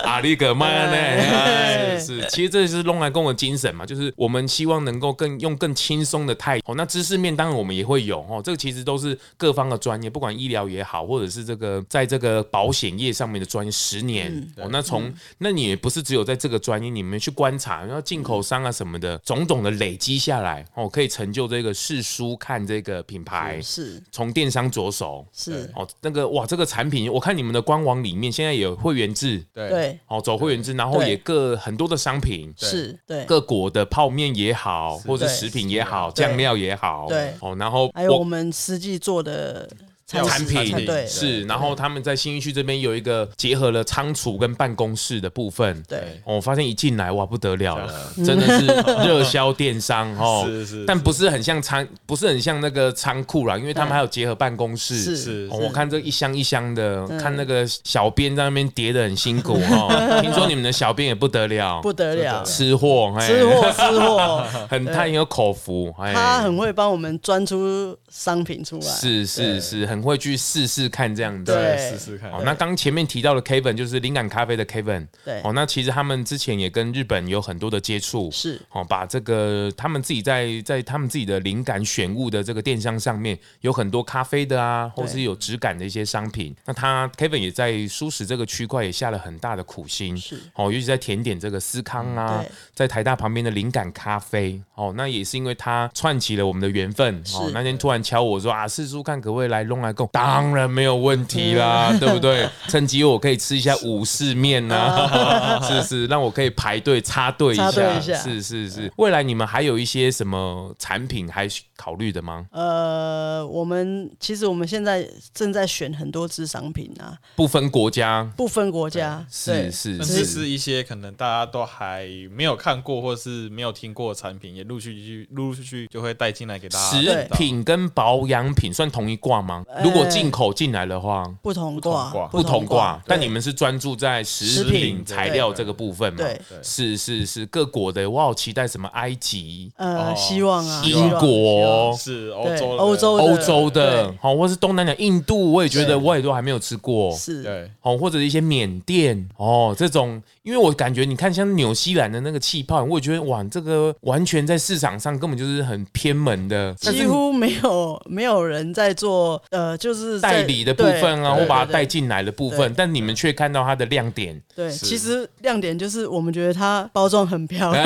[0.05, 1.99] 阿里格曼呢？
[1.99, 5.75] 是是，其实这就是弄来共的精神嘛，就是我们希望能够更用更。
[5.79, 14.33] 轻松的态度，那知识面当然我们也会有哦，这个其实都是各方的专业，不管医疗也好，或者是这个在这个保险业上面的专业，十年。
[14.57, 24.03] 哦，那从那你也不是只有在这个专业，你们去观察，然后进口商啊什么的，种种的累积下来哦，可以成就这个世书看这个品牌，是。
[24.11, 25.25] 从电商着手。
[25.33, 25.71] 是。
[25.77, 33.25] 哦，那个哇，这个产品我看你们的官网里面现在有会员制，对，哦走会员制，然后也各很多的商品是对。
[33.27, 35.69] 各国的泡面也好，或者食品。
[35.69, 39.69] 也好，酱料也好，对，哦，然后还有我们实际做的。
[40.09, 41.07] 产品对。
[41.07, 45.83] 是，然后他们在新一区这边有一个结合了仓储跟办公室的部分。
[45.87, 48.67] 对，我发现一进来哇不得了了， 真的是
[49.07, 50.45] 热销电商哦。
[50.49, 54.97] 是是，但不是很像仓，不是很像那个仓库啦，因为他们还有结合办公室。
[54.99, 60.21] 是是，我看这一箱一箱的，看那个小编在那边叠的很辛苦哦。
[60.23, 68.87] 听说你们的小编也不得了，不得了，吃货，吃货，吃货，很他很有口福，他很会帮我们钻出商品出来。
[68.87, 69.99] 是是是，很。
[70.09, 72.31] 会去试试看这样子，对，试试看。
[72.31, 86.57] 哦，那刚前面提到的 Kevin 就是灵感咖啡的 Kevin，对，哦，那其实他们之前也跟日本有很多的接触，是，哦，把这个他们自己在在他们自己的灵感选物的这个电商上面有很多咖啡的啊，或是有质感的一些商品。
[86.65, 92.43] 那他 Kevin 也在舒适这个区块也下了很大的苦心，是，哦，尤其在甜点这个思康啊，
[92.75, 100.09] 在台大旁边的灵感咖啡，哦，那也是因为他串起了我们的缘分，哦，那天突然敲我说啊，四叔看可不可以来弄来共。
[100.13, 102.49] 当然没有问题啦， 对不对？
[102.69, 108.93] 趁机我可以吃一下 武士面呐，是是，让我可以排队插队一下，是是是。
[108.97, 112.47] 未来你们还有一些什么产品还考虑的吗？
[112.53, 126.99] 呃，我们其实我们现在正在选很多支商品啊，不分国家，不分国家，是是是，是一些可能大家都还没有看过或是没有听过的产品，也陆续去陆陆续续就会带进来给大家。
[126.99, 129.65] 食品跟保养品算同一挂吗？
[129.83, 133.01] 如果进口进来的话，不同挂，不同挂。
[133.07, 136.19] 但你们是专注在食品材料这个部分嘛？
[136.19, 141.97] 对，是是是，各国的，我好期待什么埃及，呃，希望啊，英国？
[141.97, 164.41] 是欧洲欧洲欧洲的，好，或是东南亚印度，我也觉得我也都还没有吃过，是，对，好，或者一些缅甸哦这种，因为我感觉你看像纽西兰的那个气泡，我也觉得哇，这个完全在市场上根本就是很偏门的，几乎没有没有人在做，呃，就是代理的部分啊，或把它带进来的部分，但你们却看到它的亮点。
[164.55, 167.85] 对，其实亮点就是我们觉得它包装很漂亮。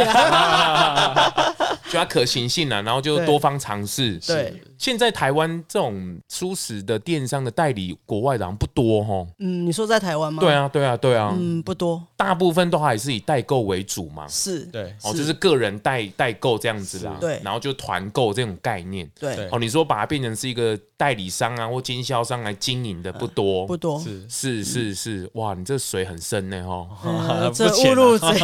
[1.93, 4.17] 就它可行性啊，然后就多方尝试。
[4.27, 9.27] 对，现在台湾这种舒适的电商的代理，国外的好像不多哈。
[9.41, 10.41] 嗯，你说在台湾吗？
[10.41, 11.35] 对啊，对啊，对啊。
[11.39, 14.27] 嗯，不多，大部分都还是以代购为主嘛。
[14.27, 17.19] 是，对，哦，就是个人代代购这样子啦。
[17.21, 19.07] 对，然后就团购这种概念。
[19.21, 24.01] 对，哦，你说把它变成是一个代理商啊或经销商来经营的不多，不多。
[24.01, 27.51] 是是是是，哇，你这水很深呢哈。
[27.53, 28.27] 这误入贼。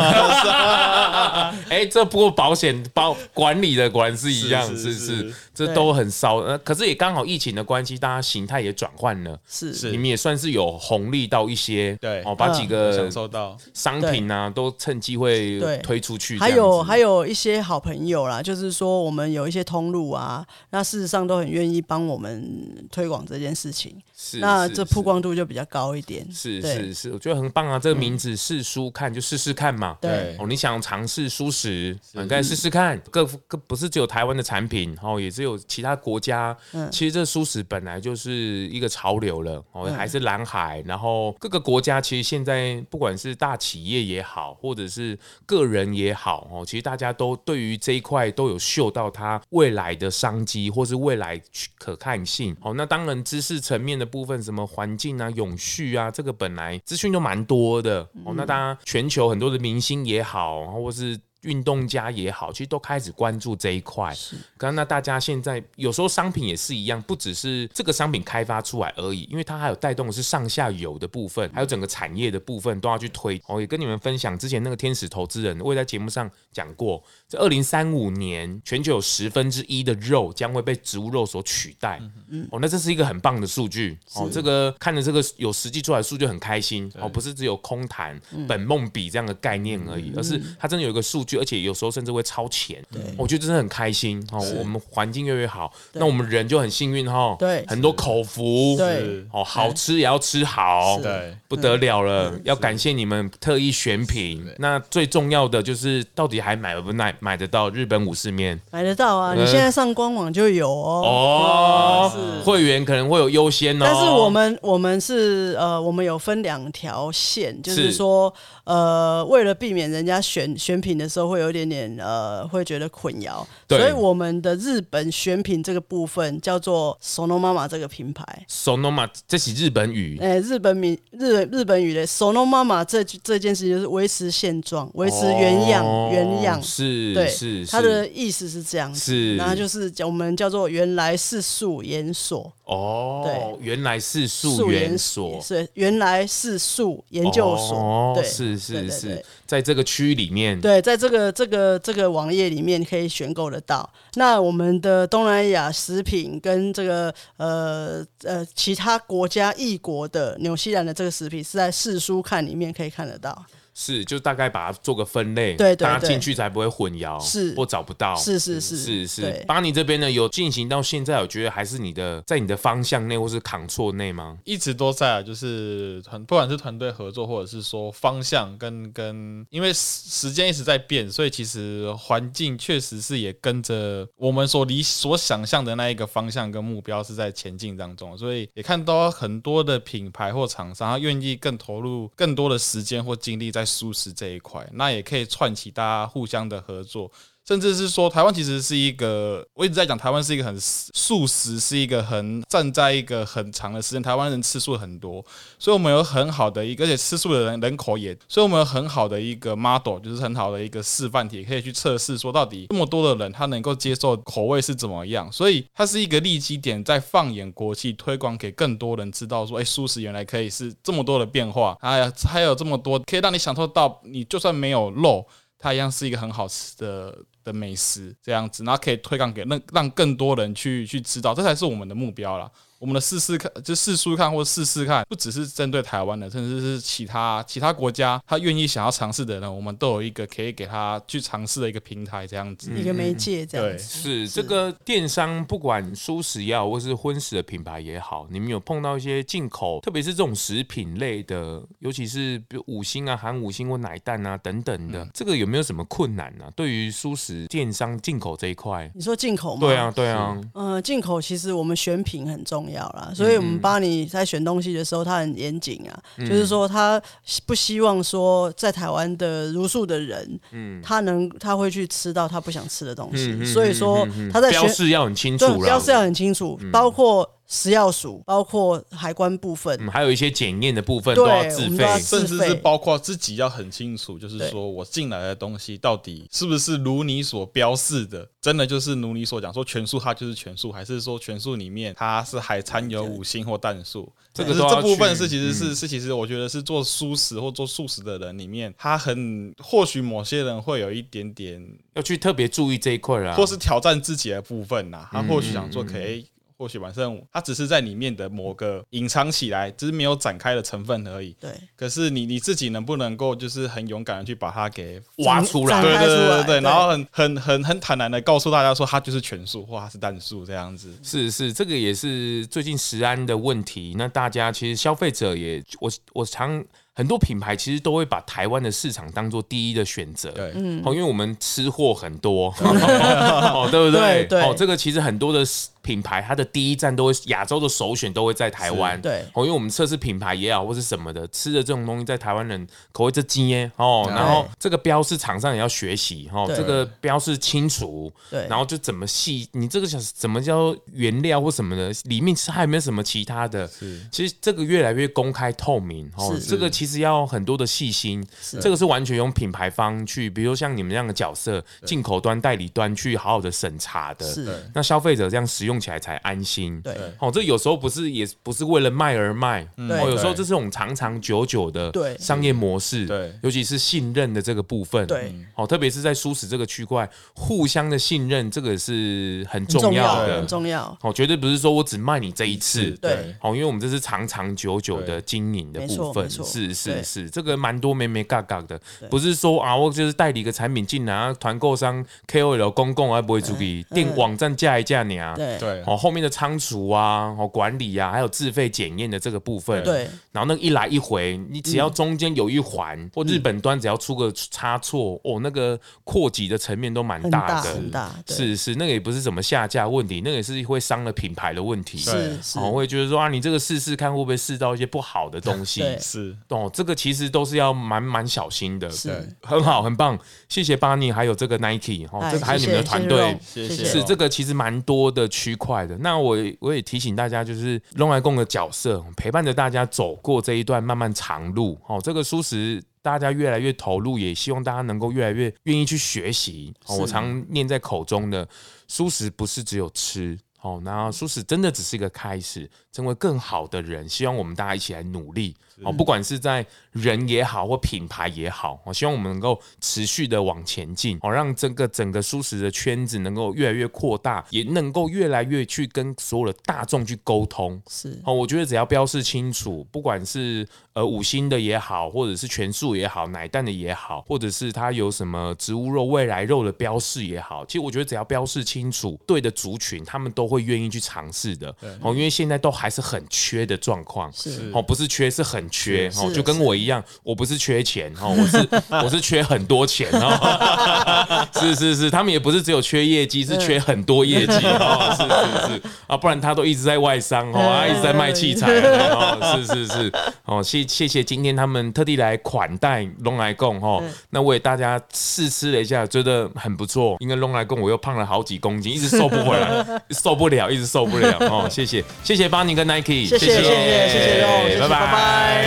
[1.71, 6.39] 哎，这不过保险包管理的果然是一样，是是，这都很烧。
[6.39, 9.73] 呃，可是也刚好疫情的关系，大家形态也转换了，是。
[9.73, 13.57] 是，你们也算是有红利到一些，对，哦，把几个享受到。
[13.73, 16.37] 商品啊，都趁机会推出去。
[16.37, 26.27] 还有还有一些好朋友啦，就是说我们有一些通路啊，那事实上都很愿意帮我们推广这件事情，是，那这曝光度就比较高一点。
[26.33, 36.57] 是是是，我觉得很棒啊，这个名字试书看就试试看嘛，对，哦，你想尝试蔬食，你可以试试看，各各不是只有台湾的产品，哦，也只有其他国家。
[36.73, 36.91] 嗯。
[36.91, 45.17] 其实这蔬食本来就是一个潮流了，哦，还是蓝海，然后各个国家其实现在不管是大企业也好，或者是
[45.47, 51.41] 个人也好，哦，其实大家都对于这一块都有嗅到它未来的商机，或是未来
[51.79, 52.57] 可看性。
[52.63, 58.01] 哦，那当然知识层面的部分，什么环境啊、永续啊，这个本来资讯都蛮多的。
[58.25, 61.17] 哦，那当然全球很多的明星也好，或是。
[61.43, 64.13] 运动家也好，其实都开始关注这一块。
[64.15, 73.41] 是，刚刚那大家现在有时候商品也是一样，不只是这个商品开发出来而已，因为它还有带动的是上下游的部分，还有整个产业的部分都要去推。
[73.47, 82.01] 我也跟你们分享，之前那个天使投资人，我也在节目上讲过，这二零三五年全球有十分之一的肉将会被植物肉所取代。
[82.29, 83.97] 嗯，哦，那这是一个很棒的数据。
[84.15, 86.91] 哦，这个看着这个有实际出来数据很开心。
[86.99, 91.39] 哦，不是只有空谈本梦比这样的概念而已，而是它真的有一个数据。
[91.39, 94.45] 而且有时候甚至会超前，对，我觉得真的很开心哦。
[94.59, 97.37] 我们环境越来越好，那我们人就很幸运哈。
[97.39, 104.45] 对，很多口福，对，哦，好吃也要吃好，对，不得了了，要感谢你们特意选品。
[104.59, 108.61] 那最重要的就是到底还买不买买得到日本武士面？
[108.73, 111.03] 买得到啊，你现在上官网就有哦。
[111.05, 113.85] 哦，会员可能会有优先哦。
[113.85, 118.33] 但是我们我们是呃，我们有分两条线，就是说
[118.65, 121.18] 呃，为了避免人家选选品的时候。
[121.19, 123.45] 都会有一点点呃，会觉得困扰，
[123.77, 128.25] 所以我们的日本选品这个部分叫做 Sonomama 这个品牌。
[128.49, 142.53] Sonoma 这是日本语，哎，日本名日日本语的 Sonomama 这这件事情就是维持现状，维持原样、哦、原样，是对，是它的意思是这样子，是，然后就是叫我们叫做原来是素研所。
[142.65, 153.89] 哦，对，原来是素研所，是原来是素研究所，对，是是是，在这个区域里面，对，在这个这个这个网页里面可以选购到。
[154.15, 163.45] 那我们的东南亚食品跟这个呃呃其他国家异国的纽西兰的这个食品是在四书看里面可以看得到。
[163.81, 169.45] 是，就大概把它做个分类，对，大家进去才不会混淆，是或找不到，是是是是是。
[169.47, 174.37] 巴尼这边呢，有进行到现在，我觉得还是你的在你的方向内，或是 control 内吗？
[174.43, 193.68] 一直都在啊，就是团，不管是团队合作，或者是说方向跟跟，因为时间一直在变，所以其实环境确实是也跟着我们所理所想象的那一个方向跟目标是在前进当中，所以也看到很多的品牌或厂商，他愿意更投入更多的时间或精力在。
[193.69, 197.13] 舒适这一块，那也可以串起大家互相的合作，
[197.49, 205.25] 甚至是说，台湾其实是一个，我一直在讲，台湾是一个很素食，是一个很站在一个很长的时间，台湾人吃素很多，
[205.59, 225.27] 所以我们有很好的一个，而且吃素的人人口也，所以我们有很好的一个 model，就是很好的一个示范体，可以去测试说到底这么多的人他能够接受口味是怎么样，所以它是一个利基点，在放眼国际推广给更多人知道说，哎，素食原来可以是这么多的变化，哎呀，还有这么多可以让你享受到，你就算没有肉，
[225.59, 227.17] 它一样是一个很好吃的。
[227.49, 232.51] 的美食这样子，然后可以推广给那让更多人去去知道，这才是我们的目标啦。
[232.79, 244.03] 我们的试试看，就试书看或试试看，不只是针对台湾的，甚至是其他其他国家，他愿意想要尝试的人，我们都有一个可以给他去尝试的一个平台，这样子，一个媒介，这样子。
[244.03, 256.45] 对，是这个电商，不管蔬食也好，或是荤食的品牌也好，你们有碰到一些进口，特别是这种食品类的，尤其是比如五星啊、含五星或奶蛋啊等等的，这个有没有什么困难呢？
[256.55, 259.61] 对于蔬食电商进口这一块，你说进口吗？
[259.61, 260.41] 对啊，对啊。
[260.55, 263.11] 呃，进口其实我们选品很重重要啦。
[263.15, 267.01] 所以我们巴尼在选东西的时候，他很严谨啊，嗯、就是说他
[267.47, 273.37] 不希望说在台湾的茹素的人，嗯，他能他会去吃到他不想吃的东西。
[273.39, 277.29] 嗯、所以说他在选标示要很清楚，标示要很清楚，嗯、包括。
[277.49, 294.13] 食药署包括海关部分，嗯，还有一些检验的部分都要自费，甚至是包括自己要很清楚，就是说我进来的东西到底是不是如你所标示的，真的就是如你所讲说全素它就是全素，还是说全素里面它是还掺有五星或蛋素？
[294.35, 306.27] 这个是这部分是其实是是其实我觉得是做素食或做素食的人里面，他很或许某些人会有一点点要去特别注意这一块啊，或是挑战自己的部分呐，他或许想说可以。
[306.59, 311.35] 或许反正它只是在里面的某个隐藏起来，只是没有展开的成分而已。
[311.41, 311.51] 对。
[311.77, 315.81] 可是你你自己能不能够就是很勇敢的去把它给挖出来？
[315.81, 316.61] 对对对对。
[316.61, 320.93] 然后很很很很坦然的告诉大家说，它就是全数或它是单数这样子。
[321.03, 323.95] 是是，这个也是最近食安的问题。
[323.97, 326.65] 那大家其实消费者也，我我常。
[326.95, 334.25] 很多品牌其实都会把台湾的市场当做第一的选择，对，嗯，因为我们吃货很多， 哦，对不对？
[334.25, 335.45] 对，哦，这个其实很多的
[335.89, 353.67] 品牌，它的第一站都会亚洲的首选都会在台湾，对，哦，因为我们测试品牌也好或是什么的，吃的这种东西在台湾人口味这精耶，哦，然后这个标示厂商也要学习，哦，这个标示清楚，对，然后就怎么细，你这个想怎么叫原料或什么的，里面还有没有什么其他的？
[353.67, 356.99] 是，其实这个越来越公开透明，哦，这个其实。
[356.99, 358.27] 要很多的细心，
[358.61, 364.27] 这个是完全用品牌方去，比如像你们这样的角色，进口端、代理端去好好的审查的。
[364.35, 366.81] 是，那消费者这样使用起来才安心。
[366.83, 369.63] 对，哦，这有时候不是，也不是为了卖而卖。
[369.77, 373.07] 哦，有时候这是种长长久久的商业模式。
[373.07, 375.07] 对，尤其是信任的这个部分。
[375.07, 380.97] 对，哦，特别是在舒适这个区块，互相的信任，这个是很重要的，很重要。
[381.03, 382.91] 哦，绝对不是说我只卖你这一次。
[382.93, 386.29] 对，哦，因为我们这是长长久久的经营的部分。
[386.29, 386.69] 是。
[386.79, 416.37] 是是，这个蛮多眉眉嘎嘎的，不是说啊，我就是代理个产品进来，啊，团购商 KOL 公共还不会注意，订网站架一架你啊，对对，哦后面的仓储啊，哦管理啊，还有自费检验的这个部分，对，然后那一来一回，你只要中间有一环或日本端只要出个差错，哦那个扩级的层面都蛮大的，很大，是是，那个也不是什么下架问题，那个也是会伤了品牌的问题，是是，我会觉得说啊，你这个试试看会不会试到一些不好的东西，是。
[416.49, 416.71] 哦。
[416.73, 420.17] 这个其实都是要蛮蛮小心的，对，很好，很棒，
[420.49, 423.85] 谢谢巴尼，还有这个 Nike 哦，这个还有你们的团队，谢谢。
[423.85, 425.99] 是这个其实蛮多的区块的。
[425.99, 431.79] 那我我也提醒大家，就是龙来共的角色陪伴着大家走过这一段漫漫长路。
[431.87, 436.73] 哦，这个蔬食大家越来越投入，也希望大家能够越来越愿意去学习。
[436.87, 438.49] 哦，我常念在口中的
[438.87, 440.39] 素食不是只有吃。
[440.61, 445.55] 哦，那素食真的只是一个开始，成为更好的人，希望我们大家一起来努力。
[445.85, 457.81] 哦，不管是在人也好，或品牌也好，我希望我们能够持续的往前进，哦，让这个整个舒适的圈子能够越来越扩大，也能够越来越去跟所有的大众去沟通。
[457.89, 471.69] 是，哦，我觉得只要标示清楚，不管是呃五星的也好，或者是全素也好，奶蛋的也好，或者是它有什么植物肉、未来肉的标示也好，其实我觉得只要标示清楚，对的族群他们都会愿意去尝试的。
[472.01, 475.68] 哦，因为现在都还是很缺的状况，是，哦，不是缺，是很。
[475.71, 478.69] 缺哦，就跟我一样，我不是缺钱哦，我是
[479.05, 488.69] 我是缺很多钱哦， 是是是，他们也不是只有缺业绩，是缺很多业绩哦，是是是啊，不然他都一直在外商哦，他一直在卖器材
[489.11, 490.13] 哦，是是是
[490.45, 505.58] 哦，谢谢谢今天他们特地来款待龙来共哦，那我也大家试吃了一下，觉得很不错，因为龙来共我又胖了好几公斤，一直瘦不回来，受不了，一直受不了哦，谢谢谢谢邦尼跟 Nike，谢谢谢谢谢谢，拜拜。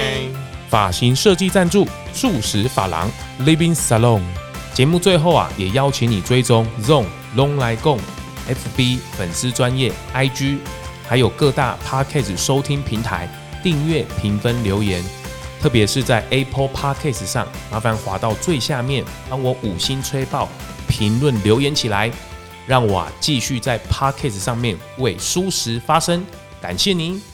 [0.70, 3.12] 发型设计赞助素食发廊
[3.42, 4.22] Living Salon。
[4.74, 8.00] 节目最后啊，也邀请你追踪 ZONG 咙来共
[8.48, 10.58] FB 粉丝专业 IG，
[11.08, 13.30] 还有各大 Podcast 收听平台
[13.62, 15.04] 订阅、评分、留言。
[15.62, 20.50] 特别是在 Apple Podcast 上，麻烦滑到最下面，帮我五星吹爆，
[20.88, 22.10] 评论留言起来，
[22.66, 26.26] 让我啊继续在 Podcast 上面为舒适发声。
[26.62, 27.31] 感谢您。